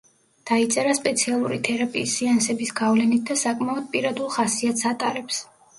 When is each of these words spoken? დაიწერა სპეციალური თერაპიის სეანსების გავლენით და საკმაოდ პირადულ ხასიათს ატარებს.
დაიწერა 0.51 0.95
სპეციალური 0.99 1.59
თერაპიის 1.69 2.15
სეანსების 2.21 2.75
გავლენით 2.83 3.31
და 3.33 3.41
საკმაოდ 3.47 3.89
პირადულ 3.95 4.37
ხასიათს 4.39 4.93
ატარებს. 4.95 5.47